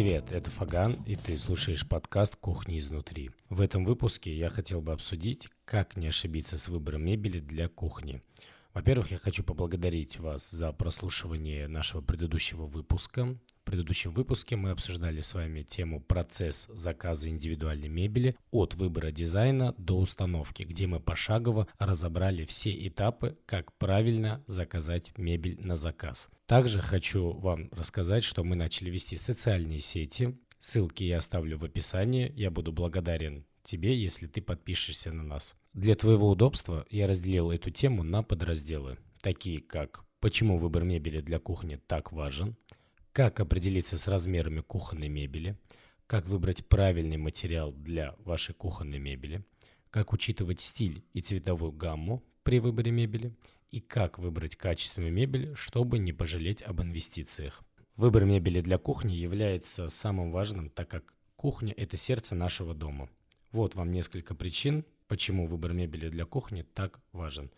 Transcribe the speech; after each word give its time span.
Привет, 0.00 0.32
это 0.32 0.50
Фаган, 0.50 0.96
и 1.04 1.14
ты 1.14 1.36
слушаешь 1.36 1.86
подкаст 1.86 2.34
«Кухни 2.36 2.78
изнутри». 2.78 3.32
В 3.50 3.60
этом 3.60 3.84
выпуске 3.84 4.34
я 4.34 4.48
хотел 4.48 4.80
бы 4.80 4.92
обсудить, 4.92 5.50
как 5.66 5.94
не 5.94 6.06
ошибиться 6.06 6.56
с 6.56 6.68
выбором 6.68 7.04
мебели 7.04 7.38
для 7.38 7.68
кухни. 7.68 8.22
Во-первых, 8.72 9.10
я 9.10 9.18
хочу 9.18 9.42
поблагодарить 9.42 10.20
вас 10.20 10.48
за 10.50 10.72
прослушивание 10.72 11.66
нашего 11.66 12.02
предыдущего 12.02 12.66
выпуска. 12.66 13.36
В 13.62 13.64
предыдущем 13.64 14.12
выпуске 14.12 14.54
мы 14.54 14.70
обсуждали 14.70 15.20
с 15.20 15.34
вами 15.34 15.62
тему 15.62 16.00
процесс 16.00 16.68
заказа 16.72 17.28
индивидуальной 17.28 17.88
мебели 17.88 18.36
от 18.52 18.74
выбора 18.74 19.10
дизайна 19.10 19.74
до 19.76 19.98
установки, 19.98 20.62
где 20.62 20.86
мы 20.86 21.00
пошагово 21.00 21.66
разобрали 21.78 22.44
все 22.44 22.70
этапы, 22.86 23.36
как 23.44 23.72
правильно 23.76 24.42
заказать 24.46 25.16
мебель 25.18 25.60
на 25.60 25.74
заказ. 25.74 26.30
Также 26.46 26.80
хочу 26.80 27.32
вам 27.32 27.70
рассказать, 27.72 28.22
что 28.22 28.44
мы 28.44 28.54
начали 28.54 28.88
вести 28.90 29.16
социальные 29.16 29.80
сети. 29.80 30.38
Ссылки 30.60 31.02
я 31.02 31.18
оставлю 31.18 31.58
в 31.58 31.64
описании. 31.64 32.32
Я 32.36 32.50
буду 32.50 32.70
благодарен 32.70 33.44
тебе, 33.70 33.96
если 33.96 34.26
ты 34.26 34.42
подпишешься 34.42 35.12
на 35.12 35.22
нас. 35.22 35.54
Для 35.74 35.94
твоего 35.94 36.28
удобства 36.28 36.84
я 36.90 37.06
разделил 37.06 37.52
эту 37.52 37.70
тему 37.70 38.02
на 38.02 38.22
подразделы, 38.22 38.98
такие 39.20 39.60
как 39.60 40.04
«Почему 40.18 40.58
выбор 40.58 40.82
мебели 40.82 41.20
для 41.20 41.38
кухни 41.38 41.76
так 41.86 42.10
важен?», 42.10 42.56
как 43.12 43.38
определиться 43.38 43.96
с 43.96 44.08
размерами 44.08 44.60
кухонной 44.60 45.08
мебели, 45.08 45.56
как 46.06 46.26
выбрать 46.26 46.66
правильный 46.66 47.16
материал 47.16 47.72
для 47.72 48.16
вашей 48.18 48.54
кухонной 48.54 48.98
мебели, 48.98 49.44
как 49.90 50.12
учитывать 50.12 50.60
стиль 50.60 51.04
и 51.12 51.20
цветовую 51.20 51.72
гамму 51.72 52.24
при 52.42 52.58
выборе 52.58 52.90
мебели 52.90 53.36
и 53.70 53.80
как 53.80 54.18
выбрать 54.18 54.56
качественную 54.56 55.12
мебель, 55.12 55.54
чтобы 55.54 55.98
не 56.00 56.12
пожалеть 56.12 56.62
об 56.62 56.82
инвестициях. 56.82 57.62
Выбор 57.96 58.24
мебели 58.24 58.60
для 58.60 58.78
кухни 58.78 59.14
является 59.14 59.88
самым 59.88 60.32
важным, 60.32 60.70
так 60.70 60.88
как 60.88 61.04
кухня– 61.36 61.72
это 61.76 61.96
сердце 61.96 62.34
нашего 62.34 62.74
дома. 62.74 63.08
Вот 63.52 63.74
вам 63.74 63.90
несколько 63.90 64.34
причин, 64.34 64.84
почему 65.08 65.46
выбор 65.46 65.72
мебели 65.72 66.08
для 66.08 66.24
кухни 66.24 66.62
так 66.74 67.00
важен. 67.12 67.50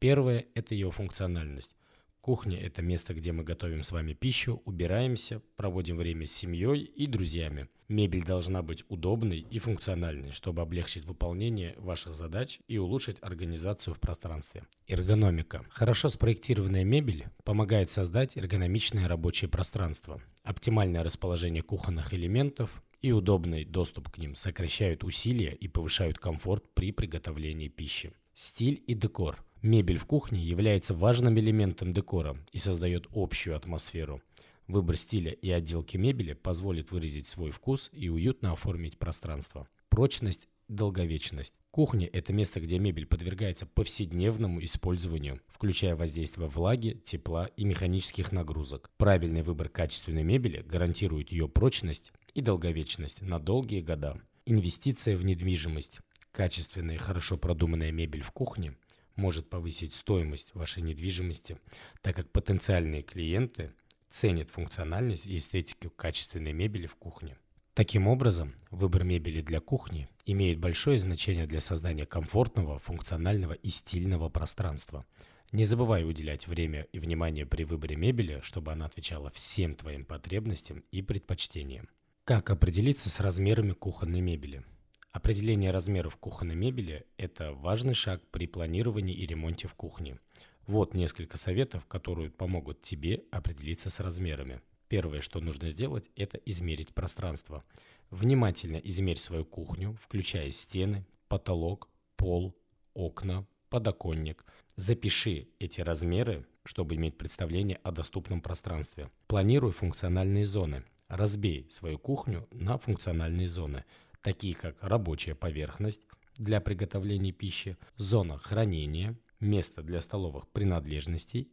Первое– 0.00 0.46
это 0.54 0.74
ее 0.74 0.90
функциональность. 0.90 1.76
Кухня– 2.20 2.58
это 2.60 2.82
место, 2.82 3.14
где 3.14 3.30
мы 3.30 3.44
готовим 3.44 3.84
с 3.84 3.92
вами 3.92 4.12
пищу, 4.12 4.60
убираемся, 4.64 5.40
проводим 5.54 5.98
время 5.98 6.26
с 6.26 6.32
семьей 6.32 6.80
и 6.80 7.06
друзьями. 7.06 7.68
Мебель 7.86 8.24
должна 8.24 8.62
быть 8.62 8.84
удобной 8.88 9.38
и 9.38 9.60
функциональной, 9.60 10.32
чтобы 10.32 10.62
облегчить 10.62 11.04
выполнение 11.04 11.76
ваших 11.78 12.14
задач 12.14 12.58
и 12.66 12.78
улучшить 12.78 13.18
организацию 13.20 13.94
в 13.94 14.00
пространстве. 14.00 14.64
Эргономика. 14.88 15.64
Хорошо 15.70 16.08
спроектированная 16.08 16.82
мебель 16.82 17.26
помогает 17.44 17.90
создать 17.90 18.36
эргономичное 18.36 19.06
рабочее 19.06 19.48
пространство. 19.48 20.20
Оптимальное 20.42 21.04
расположение 21.04 21.62
кухонных 21.62 22.12
элементов 22.12 22.82
и 23.06 23.12
удобный 23.12 23.64
доступ 23.64 24.10
к 24.10 24.18
ним 24.18 24.34
сокращают 24.34 25.04
усилия 25.04 25.54
и 25.54 25.68
повышают 25.68 26.18
комфорт 26.18 26.64
при 26.74 26.90
приготовлении 26.90 27.68
пищи. 27.68 28.12
Стиль 28.34 28.82
и 28.84 28.94
декор. 28.94 29.44
Мебель 29.62 29.98
в 29.98 30.06
кухне 30.06 30.42
является 30.42 30.92
важным 30.92 31.38
элементом 31.38 31.92
декора 31.92 32.36
и 32.50 32.58
создает 32.58 33.06
общую 33.14 33.54
атмосферу. 33.54 34.22
Выбор 34.66 34.96
стиля 34.96 35.30
и 35.30 35.48
отделки 35.50 35.96
мебели 35.96 36.32
позволит 36.32 36.90
выразить 36.90 37.28
свой 37.28 37.52
вкус 37.52 37.90
и 37.92 38.08
уютно 38.08 38.52
оформить 38.52 38.98
пространство. 38.98 39.68
Прочность 39.88 40.48
долговечность. 40.66 41.54
Кухня– 41.70 42.08
это 42.12 42.32
место, 42.32 42.58
где 42.58 42.80
мебель 42.80 43.06
подвергается 43.06 43.66
повседневному 43.66 44.64
использованию, 44.64 45.40
включая 45.46 45.94
воздействие 45.94 46.48
влаги, 46.48 47.00
тепла 47.04 47.46
и 47.56 47.64
механических 47.64 48.32
нагрузок. 48.32 48.90
Правильный 48.96 49.42
выбор 49.42 49.68
качественной 49.68 50.24
мебели 50.24 50.62
гарантирует 50.62 51.30
ее 51.30 51.48
прочность 51.48 52.12
и 52.36 52.42
долговечность 52.42 53.22
на 53.22 53.38
долгие 53.38 53.80
года. 53.80 54.20
Инвестиция 54.44 55.16
в 55.16 55.24
недвижимость. 55.24 56.00
Качественная 56.32 56.96
и 56.96 56.98
хорошо 56.98 57.38
продуманная 57.38 57.90
мебель 57.92 58.20
в 58.20 58.30
кухне 58.30 58.76
может 59.14 59.48
повысить 59.48 59.94
стоимость 59.94 60.54
вашей 60.54 60.82
недвижимости, 60.82 61.56
так 62.02 62.14
как 62.14 62.30
потенциальные 62.30 63.02
клиенты 63.02 63.72
ценят 64.10 64.50
функциональность 64.50 65.24
и 65.24 65.38
эстетику 65.38 65.88
качественной 65.88 66.52
мебели 66.52 66.86
в 66.86 66.96
кухне. 66.96 67.38
Таким 67.72 68.06
образом, 68.06 68.54
выбор 68.70 69.04
мебели 69.04 69.40
для 69.40 69.60
кухни 69.60 70.10
имеет 70.26 70.58
большое 70.58 70.98
значение 70.98 71.46
для 71.46 71.60
создания 71.60 72.04
комфортного, 72.04 72.78
функционального 72.78 73.54
и 73.54 73.70
стильного 73.70 74.28
пространства. 74.28 75.06
Не 75.52 75.64
забывай 75.64 76.04
уделять 76.04 76.46
время 76.46 76.86
и 76.92 76.98
внимание 76.98 77.46
при 77.46 77.64
выборе 77.64 77.96
мебели, 77.96 78.40
чтобы 78.42 78.72
она 78.72 78.84
отвечала 78.84 79.30
всем 79.30 79.74
твоим 79.74 80.04
потребностям 80.04 80.84
и 80.90 81.00
предпочтениям. 81.00 81.88
Как 82.26 82.50
определиться 82.50 83.08
с 83.08 83.20
размерами 83.20 83.70
кухонной 83.70 84.20
мебели? 84.20 84.64
Определение 85.12 85.70
размеров 85.70 86.16
кухонной 86.16 86.56
мебели– 86.56 87.06
это 87.18 87.52
важный 87.52 87.94
шаг 87.94 88.20
при 88.32 88.48
планировании 88.48 89.14
и 89.14 89.24
ремонте 89.28 89.68
в 89.68 89.76
кухне. 89.76 90.18
Вот 90.66 90.92
несколько 90.92 91.36
советов, 91.36 91.86
которые 91.86 92.30
помогут 92.30 92.82
тебе 92.82 93.22
определиться 93.30 93.90
с 93.90 94.00
размерами. 94.00 94.60
Первое, 94.88 95.20
что 95.20 95.38
нужно 95.38 95.70
сделать, 95.70 96.10
это 96.16 96.36
измерить 96.38 96.92
пространство. 96.92 97.62
Внимательно 98.10 98.78
измерь 98.78 99.18
свою 99.18 99.44
кухню, 99.44 99.96
включая 100.02 100.50
стены, 100.50 101.06
потолок, 101.28 101.88
пол, 102.16 102.56
окна, 102.92 103.46
подоконник. 103.68 104.44
Запиши 104.74 105.50
эти 105.60 105.80
размеры, 105.80 106.44
чтобы 106.64 106.96
иметь 106.96 107.18
представление 107.18 107.78
о 107.84 107.92
доступном 107.92 108.40
пространстве. 108.40 109.12
Планируй 109.28 109.70
функциональные 109.70 110.44
зоны. 110.44 110.82
Разбей 111.08 111.66
свою 111.70 111.98
кухню 111.98 112.48
на 112.50 112.78
функциональные 112.78 113.46
зоны, 113.46 113.84
такие 114.22 114.54
как 114.54 114.76
рабочая 114.82 115.34
поверхность 115.34 116.06
для 116.36 116.60
приготовления 116.60 117.32
пищи, 117.32 117.76
зона 117.96 118.38
хранения, 118.38 119.16
место 119.38 119.82
для 119.82 120.00
столовых 120.00 120.48
принадлежностей 120.48 121.48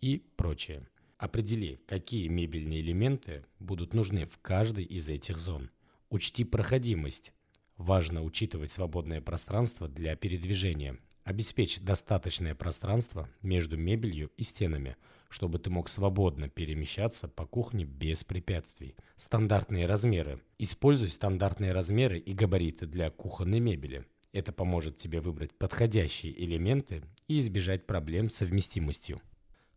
и 0.00 0.18
прочее. 0.36 0.86
Определи, 1.16 1.80
какие 1.86 2.28
мебельные 2.28 2.80
элементы 2.80 3.44
будут 3.58 3.94
нужны 3.94 4.26
в 4.26 4.38
каждой 4.38 4.84
из 4.84 5.08
этих 5.08 5.38
зон. 5.38 5.70
Учти 6.10 6.44
проходимость. 6.44 7.32
Важно 7.76 8.22
учитывать 8.22 8.70
свободное 8.70 9.20
пространство 9.20 9.88
для 9.88 10.16
передвижения. 10.16 10.98
Обеспечь 11.28 11.78
достаточное 11.80 12.54
пространство 12.54 13.28
между 13.42 13.76
мебелью 13.76 14.30
и 14.38 14.42
стенами, 14.42 14.96
чтобы 15.28 15.58
ты 15.58 15.68
мог 15.68 15.90
свободно 15.90 16.48
перемещаться 16.48 17.28
по 17.28 17.44
кухне 17.44 17.84
без 17.84 18.24
препятствий. 18.24 18.96
Стандартные 19.16 19.84
размеры. 19.84 20.40
Используй 20.58 21.10
стандартные 21.10 21.72
размеры 21.72 22.18
и 22.18 22.32
габариты 22.32 22.86
для 22.86 23.10
кухонной 23.10 23.60
мебели. 23.60 24.06
Это 24.32 24.52
поможет 24.52 24.96
тебе 24.96 25.20
выбрать 25.20 25.52
подходящие 25.52 26.32
элементы 26.42 27.02
и 27.26 27.40
избежать 27.40 27.86
проблем 27.86 28.30
с 28.30 28.36
совместимостью. 28.36 29.20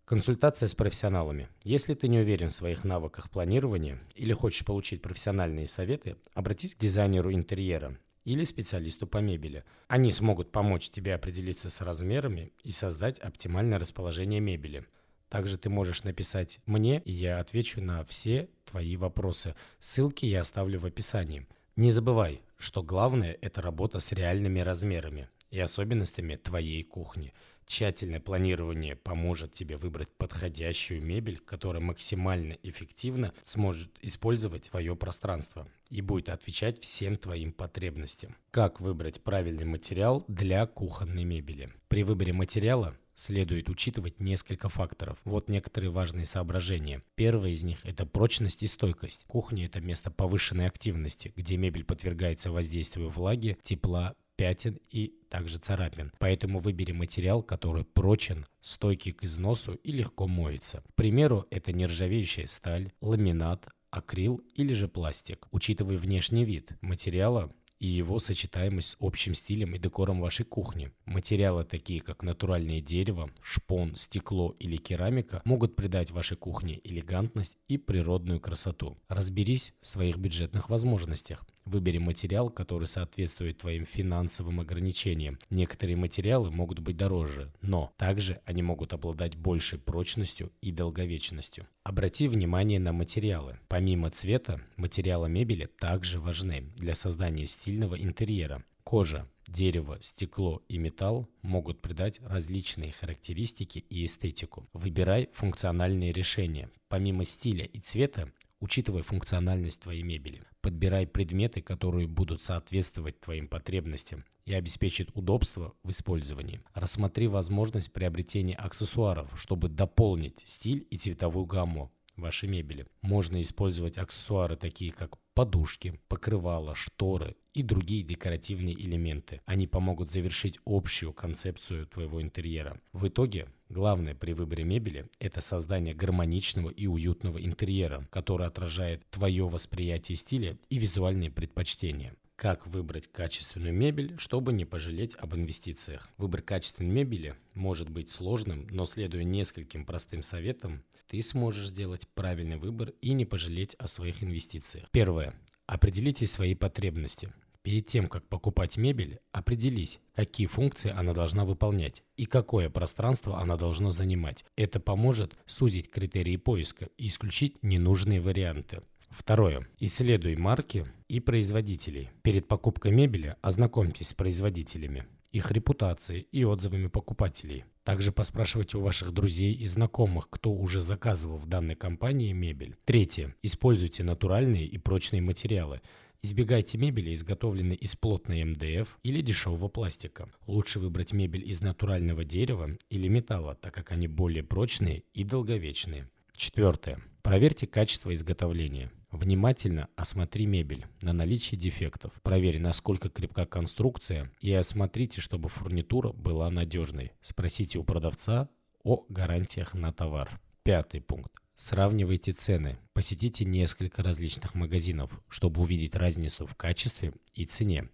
Консультация 0.06 0.70
с 0.70 0.74
профессионалами. 0.74 1.50
Если 1.64 1.96
ты 1.96 2.08
не 2.08 2.20
уверен 2.20 2.48
в 2.48 2.54
своих 2.54 2.86
навыках 2.86 3.30
планирования 3.30 4.00
или 4.16 4.32
хочешь 4.32 4.64
получить 4.64 5.02
профессиональные 5.02 5.68
советы, 5.68 6.16
обратись 6.34 6.76
к 6.76 6.80
дизайнеру 6.80 7.34
интерьера 7.34 7.98
или 8.24 8.44
специалисту 8.44 9.08
по 9.08 9.18
мебели. 9.18 9.64
Они 9.88 10.12
смогут 10.12 10.52
помочь 10.52 10.90
тебе 10.90 11.14
определиться 11.14 11.70
с 11.70 11.82
размерами 11.82 12.54
и 12.64 12.72
создать 12.72 13.20
оптимальное 13.20 13.80
расположение 13.80 14.40
мебели. 14.40 14.86
Также 15.30 15.58
ты 15.58 15.70
можешь 15.70 16.04
написать 16.04 16.60
мне, 16.66 17.02
и 17.06 17.12
я 17.12 17.40
отвечу 17.40 17.82
на 17.82 18.04
все 18.04 18.50
твои 18.66 18.96
вопросы. 18.98 19.56
Ссылки 19.80 20.26
я 20.26 20.42
оставлю 20.42 20.80
в 20.80 20.86
описании. 20.86 21.48
Не 21.76 21.90
забывай, 21.90 22.42
что 22.58 22.84
главное– 22.84 23.38
это 23.42 23.62
работа 23.62 24.00
с 24.00 24.12
реальными 24.12 24.60
размерами 24.60 25.30
и 25.50 25.60
особенностями 25.60 26.36
твоей 26.36 26.84
кухни– 26.84 27.34
Тщательное 27.66 28.20
планирование 28.20 28.96
поможет 28.96 29.54
тебе 29.54 29.78
выбрать 29.78 30.10
подходящую 30.10 31.02
мебель, 31.02 31.40
которая 31.40 31.82
максимально 31.82 32.58
эффективно 32.64 33.34
сможет 33.44 33.92
использовать 34.02 34.70
твое 34.70 34.96
пространство 34.96 35.68
и 35.90 36.02
будет 36.02 36.30
отвечать 36.30 36.82
всем 36.82 37.16
твоим 37.16 37.52
потребностям. 37.54 38.36
Как 38.52 38.82
выбрать 38.82 39.22
правильный 39.22 39.66
материал 39.66 40.26
для 40.28 40.66
кухонной 40.66 41.24
мебели? 41.24 41.72
При 41.88 42.04
выборе 42.04 42.34
материала 42.34 42.98
следует 43.16 43.70
учитывать 43.70 44.20
несколько 44.20 44.70
факторов. 44.70 45.20
Вот 45.24 45.48
некоторые 45.48 45.92
важные 45.92 46.26
соображения. 46.26 47.04
Первое 47.16 47.52
из 47.52 47.64
них– 47.64 47.80
это 47.84 48.06
прочность 48.06 48.64
и 48.64 48.68
стойкость. 48.68 49.26
Кухня– 49.28 49.66
это 49.68 49.80
место 49.80 50.10
повышенной 50.12 50.68
активности, 50.68 51.34
где 51.36 51.58
мебель 51.58 51.84
подвергается 51.84 52.52
воздействию 52.52 53.10
влаги, 53.10 53.58
тепла, 53.62 54.16
пятен 54.42 54.80
и 54.90 55.14
также 55.30 55.60
царапин. 55.60 56.12
Поэтому 56.18 56.58
выбери 56.58 56.94
материал, 56.94 57.44
который 57.44 57.86
прочен, 57.86 58.48
стойкий 58.60 59.12
к 59.12 59.24
износу 59.24 59.76
и 59.76 59.92
легко 59.92 60.28
моется. 60.28 60.82
К 60.90 60.96
примеру, 60.96 61.46
это 61.52 61.72
нержавеющая 61.72 62.48
сталь, 62.48 62.92
ламинат, 63.02 63.68
акрил 63.92 64.42
или 64.56 64.74
же 64.74 64.88
пластик. 64.88 65.48
Учитывая 65.52 66.00
внешний 66.00 66.44
вид 66.44 66.72
материала 66.82 67.54
и 67.78 67.86
его 67.86 68.18
сочетаемость 68.18 68.90
с 68.90 68.98
общим 69.00 69.36
стилем 69.36 69.76
и 69.76 69.80
декором 69.80 70.22
вашей 70.22 70.46
кухни. 70.46 70.92
Материалы, 71.06 71.66
такие 71.66 72.00
как 72.00 72.24
натуральное 72.24 72.82
дерево, 72.82 73.30
шпон, 73.44 73.96
стекло 73.96 74.56
или 74.60 74.78
керамика, 74.78 75.42
могут 75.46 75.76
придать 75.76 76.10
вашей 76.10 76.38
кухне 76.38 76.80
элегантность 76.84 77.58
и 77.68 77.78
природную 77.78 78.40
красоту. 78.40 78.98
Разберись 79.08 79.74
в 79.82 79.88
своих 79.88 80.18
бюджетных 80.18 80.70
возможностях. 80.70 81.46
Выбери 81.66 82.00
материал, 82.00 82.50
который 82.50 82.88
соответствует 82.88 83.60
твоим 83.60 83.86
финансовым 83.86 84.60
ограничениям. 84.60 85.40
Некоторые 85.50 85.96
материалы 85.96 86.52
могут 86.52 86.80
быть 86.80 86.98
дороже, 86.98 87.52
но 87.62 87.94
также 87.98 88.42
они 88.46 88.62
могут 88.62 88.94
обладать 88.94 89.36
большей 89.36 89.80
прочностью 89.80 90.52
и 90.62 90.72
долговечностью. 90.72 91.68
Обрати 91.84 92.28
внимание 92.28 92.80
на 92.80 92.94
материалы. 92.94 93.60
Помимо 93.68 94.10
цвета, 94.10 94.62
материалы 94.76 95.30
мебели 95.30 95.66
также 95.66 96.20
важны 96.20 96.72
для 96.78 96.96
создания 96.96 97.46
стильного 97.46 97.96
интерьера. 97.96 98.64
Кожа, 98.84 99.30
дерево, 99.48 99.98
стекло 100.02 100.64
и 100.68 100.78
металл 100.78 101.30
могут 101.44 101.82
придать 101.82 102.20
различные 102.22 102.92
характеристики 102.92 103.80
и 103.90 104.06
эстетику. 104.06 104.68
Выбирай 104.74 105.30
функциональные 105.34 106.12
решения. 106.12 106.70
Помимо 106.90 107.24
стиля 107.24 107.64
и 107.64 107.80
цвета, 107.80 108.32
учитывая 108.62 109.04
функциональность 109.04 109.82
твоей 109.82 110.04
мебели. 110.04 110.42
Подбирай 110.62 111.06
предметы, 111.06 111.62
которые 111.62 112.08
будут 112.08 112.42
соответствовать 112.42 113.20
твоим 113.20 113.48
потребностям 113.48 114.24
и 114.46 114.54
обеспечат 114.54 115.10
удобство 115.14 115.74
в 115.84 115.90
использовании. 115.90 116.62
Рассмотри 116.74 117.28
возможность 117.28 117.92
приобретения 117.92 118.56
аксессуаров, 118.56 119.30
чтобы 119.36 119.68
дополнить 119.68 120.42
стиль 120.46 120.88
и 120.90 120.98
цветовую 120.98 121.46
гамму 121.46 121.92
вашей 122.16 122.48
мебели. 122.48 122.88
Можно 123.02 123.42
использовать 123.42 123.98
аксессуары 123.98 124.56
такие 124.56 124.92
как 124.92 125.18
подушки, 125.34 126.00
покрывала, 126.08 126.76
шторы 126.76 127.36
и 127.54 127.64
другие 127.64 128.04
декоративные 128.04 128.76
элементы. 128.76 129.42
Они 129.46 129.68
помогут 129.68 130.12
завершить 130.12 130.60
общую 130.66 131.14
концепцию 131.14 131.88
твоего 131.88 132.22
интерьера. 132.22 132.80
В 132.94 133.08
итоге, 133.08 133.48
главное 133.72 134.14
при 134.14 134.34
выборе 134.34 134.64
мебели– 134.64 135.08
это 135.20 135.42
создание 135.42 135.96
гармоничного 135.96 136.70
и 136.70 136.88
уютного 136.88 137.44
интерьера, 137.44 138.08
который 138.12 138.46
отражает 138.46 139.10
твое 139.10 139.48
восприятие 139.48 140.18
стиля 140.18 140.58
и 140.70 140.78
визуальные 140.78 141.32
предпочтения. 141.32 142.16
Как 142.36 142.66
выбрать 142.66 143.08
качественную 143.08 143.72
мебель, 143.72 144.16
чтобы 144.18 144.52
не 144.52 144.66
пожалеть 144.66 145.16
об 145.16 145.36
инвестициях? 145.36 146.10
Выбор 146.18 146.42
качественной 146.42 146.90
мебели 146.90 147.36
может 147.54 147.90
быть 147.90 148.10
сложным, 148.10 148.66
но 148.72 148.86
следуя 148.86 149.24
нескольким 149.24 149.86
простым 149.86 150.24
советам, 150.24 150.84
ты 151.08 151.22
сможешь 151.22 151.68
сделать 151.68 152.08
правильный 152.16 152.58
выбор 152.58 152.94
и 153.00 153.14
не 153.14 153.26
пожалеть 153.26 153.76
о 153.76 153.88
своих 153.88 154.24
инвестициях. 154.24 154.90
Первое. 154.92 155.36
Определите 155.68 156.26
свои 156.26 156.56
потребности. 156.56 157.32
Перед 157.64 157.86
тем, 157.86 158.08
как 158.08 158.28
покупать 158.28 158.78
мебель, 158.78 159.20
определись, 159.32 160.00
какие 160.16 160.48
функции 160.48 160.90
она 160.90 161.14
должна 161.14 161.46
выполнять 161.46 162.02
и 162.18 162.26
какое 162.26 162.70
пространство 162.70 163.40
она 163.40 163.56
должна 163.56 163.92
занимать. 163.92 164.46
Это 164.56 164.80
поможет 164.80 165.38
сузить 165.46 165.92
критерии 165.92 166.38
поиска 166.38 166.90
и 166.98 167.08
исключить 167.08 167.62
ненужные 167.62 168.20
варианты. 168.20 168.82
Второе. 169.12 169.68
Исследуй 169.80 170.36
марки 170.38 170.88
и 171.08 171.20
производителей. 171.20 172.10
Перед 172.24 172.48
покупкой 172.48 172.94
мебели 172.94 173.36
ознакомьтесь 173.42 174.08
с 174.08 174.14
производителями, 174.14 175.06
их 175.32 175.52
репутацией 175.52 176.28
и 176.32 176.44
отзывами 176.44 176.88
покупателей. 176.88 177.66
Также 177.84 178.12
поспрашивайте 178.12 178.78
у 178.78 178.82
ваших 178.82 179.12
друзей 179.12 179.54
и 179.54 179.66
знакомых, 179.66 180.30
кто 180.30 180.52
уже 180.52 180.82
заказывал 180.82 181.38
в 181.38 181.48
данной 181.48 181.76
компании 181.76 182.32
мебель. 182.32 182.78
Третье. 182.86 183.36
Используйте 183.44 184.04
натуральные 184.04 184.66
и 184.66 184.78
прочные 184.78 185.22
материалы. 185.22 185.82
Избегайте 186.24 186.78
мебели, 186.78 187.16
изготовленной 187.16 187.76
из 187.76 187.96
плотной 187.96 188.44
МДФ 188.44 189.00
или 189.02 189.22
дешевого 189.22 189.70
пластика. 189.70 190.30
Лучше 190.46 190.80
выбрать 190.80 191.14
мебель 191.14 191.50
из 191.50 191.62
натурального 191.62 192.24
дерева 192.24 192.78
или 192.92 193.08
металла, 193.08 193.56
так 193.56 193.74
как 193.74 193.92
они 193.92 194.08
более 194.08 194.44
прочные 194.44 195.04
и 195.16 195.24
долговечные. 195.24 196.08
Четвертое. 196.36 197.02
Проверьте 197.24 197.66
качество 197.66 198.14
изготовления. 198.14 198.92
Внимательно 199.10 199.90
осмотри 199.96 200.46
мебель 200.46 200.86
на 201.02 201.12
наличие 201.12 201.60
дефектов. 201.60 202.14
Проверь, 202.22 202.60
насколько 202.60 203.10
крепка 203.10 203.48
конструкция 203.48 204.32
и 204.42 204.54
осмотрите, 204.54 205.22
чтобы 205.22 205.50
фурнитура 205.50 206.14
была 206.14 206.52
надежной. 206.52 207.14
Спросите 207.22 207.80
у 207.80 207.84
продавца 207.84 208.48
о 208.84 209.06
гарантиях 209.10 209.74
на 209.74 209.92
товар. 209.92 210.40
Пятый 210.62 211.02
пункт. 211.02 211.41
Сравнивайте 211.56 212.32
цены. 212.32 212.78
Посетите 212.94 213.46
несколько 213.46 214.02
различных 214.02 214.56
магазинов, 214.56 215.12
чтобы 215.30 215.62
увидеть 215.62 215.96
разницу 215.96 216.46
в 216.46 216.56
качестве 216.56 217.14
и 217.34 217.46
цене. 217.46 217.90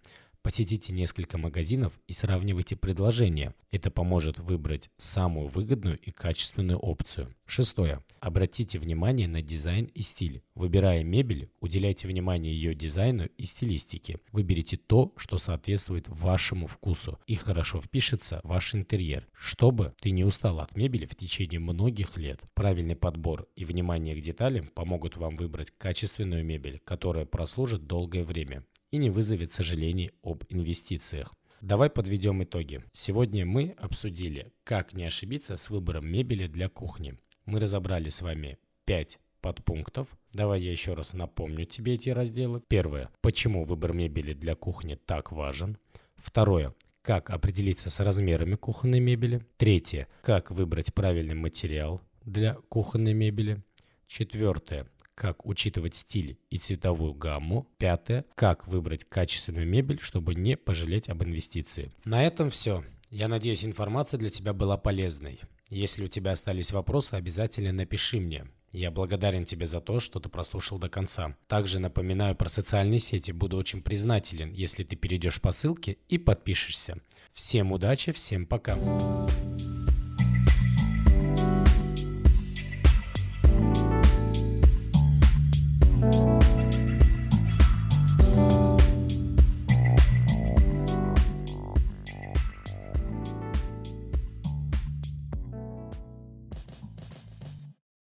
Посетите 0.48 0.94
несколько 0.94 1.36
магазинов 1.36 1.92
и 2.06 2.14
сравнивайте 2.14 2.74
предложения. 2.74 3.54
Это 3.70 3.90
поможет 3.90 4.38
выбрать 4.38 4.88
самую 4.96 5.48
выгодную 5.48 5.98
и 5.98 6.10
качественную 6.10 6.78
опцию. 6.78 7.34
Шестое. 7.44 8.02
Обратите 8.20 8.78
внимание 8.78 9.28
на 9.28 9.42
дизайн 9.42 9.90
и 9.92 10.00
стиль. 10.00 10.42
Выбирая 10.54 11.04
мебель, 11.04 11.50
уделяйте 11.60 12.08
внимание 12.08 12.54
ее 12.54 12.74
дизайну 12.74 13.26
и 13.26 13.44
стилистике. 13.44 14.20
Выберите 14.32 14.78
то, 14.78 15.12
что 15.18 15.36
соответствует 15.36 16.08
вашему 16.08 16.66
вкусу 16.66 17.18
и 17.26 17.34
хорошо 17.34 17.82
впишется 17.82 18.40
в 18.42 18.48
ваш 18.48 18.74
интерьер, 18.74 19.28
чтобы 19.34 19.94
ты 20.00 20.12
не 20.12 20.24
устал 20.24 20.60
от 20.60 20.74
мебели 20.74 21.04
в 21.04 21.14
течение 21.14 21.60
многих 21.60 22.16
лет. 22.16 22.40
Правильный 22.54 22.96
подбор 22.96 23.46
и 23.54 23.66
внимание 23.66 24.16
к 24.16 24.22
деталям 24.22 24.68
помогут 24.68 25.18
вам 25.18 25.36
выбрать 25.36 25.74
качественную 25.76 26.42
мебель, 26.42 26.80
которая 26.86 27.26
прослужит 27.26 27.86
долгое 27.86 28.24
время 28.24 28.64
и 28.90 28.98
не 28.98 29.10
вызовет 29.10 29.52
сожалений 29.52 30.10
об 30.22 30.44
инвестициях. 30.48 31.34
Давай 31.60 31.90
подведем 31.90 32.42
итоги. 32.44 32.84
Сегодня 32.92 33.44
мы 33.44 33.74
обсудили, 33.78 34.52
как 34.64 34.92
не 34.92 35.04
ошибиться 35.04 35.56
с 35.56 35.70
выбором 35.70 36.06
мебели 36.06 36.46
для 36.46 36.68
кухни. 36.68 37.18
Мы 37.46 37.58
разобрали 37.58 38.08
с 38.08 38.22
вами 38.22 38.58
5 38.84 39.18
подпунктов. 39.40 40.08
Давай 40.32 40.60
я 40.62 40.70
еще 40.70 40.94
раз 40.94 41.14
напомню 41.14 41.64
тебе 41.64 41.94
эти 41.94 42.10
разделы. 42.10 42.62
Первое. 42.68 43.10
Почему 43.20 43.64
выбор 43.64 43.92
мебели 43.92 44.34
для 44.34 44.54
кухни 44.54 44.94
так 44.94 45.32
важен? 45.32 45.78
Второе. 46.16 46.74
Как 47.02 47.30
определиться 47.30 47.90
с 47.90 48.00
размерами 48.00 48.54
кухонной 48.54 49.00
мебели? 49.00 49.44
Третье. 49.56 50.08
Как 50.22 50.50
выбрать 50.50 50.94
правильный 50.94 51.34
материал 51.34 52.00
для 52.24 52.54
кухонной 52.68 53.14
мебели? 53.14 53.62
Четвертое 54.06 54.86
как 55.18 55.44
учитывать 55.44 55.96
стиль 55.96 56.38
и 56.48 56.58
цветовую 56.58 57.12
гамму. 57.12 57.68
Пятое, 57.76 58.24
как 58.36 58.68
выбрать 58.68 59.04
качественную 59.04 59.66
мебель, 59.66 59.98
чтобы 60.00 60.36
не 60.36 60.56
пожалеть 60.56 61.08
об 61.08 61.24
инвестиции. 61.24 61.90
На 62.04 62.24
этом 62.24 62.50
все. 62.50 62.84
Я 63.10 63.26
надеюсь, 63.26 63.64
информация 63.64 64.18
для 64.18 64.30
тебя 64.30 64.52
была 64.52 64.76
полезной. 64.76 65.40
Если 65.70 66.04
у 66.04 66.08
тебя 66.08 66.32
остались 66.32 66.70
вопросы, 66.70 67.14
обязательно 67.14 67.72
напиши 67.72 68.20
мне. 68.20 68.46
Я 68.70 68.90
благодарен 68.92 69.44
тебе 69.44 69.66
за 69.66 69.80
то, 69.80 69.98
что 69.98 70.20
ты 70.20 70.28
прослушал 70.28 70.78
до 70.78 70.88
конца. 70.88 71.34
Также 71.48 71.80
напоминаю 71.80 72.36
про 72.36 72.48
социальные 72.48 73.00
сети. 73.00 73.32
Буду 73.32 73.56
очень 73.56 73.82
признателен, 73.82 74.52
если 74.52 74.84
ты 74.84 74.94
перейдешь 74.94 75.40
по 75.40 75.50
ссылке 75.50 75.96
и 76.08 76.18
подпишешься. 76.18 76.98
Всем 77.32 77.72
удачи, 77.72 78.12
всем 78.12 78.46
пока. 78.46 78.78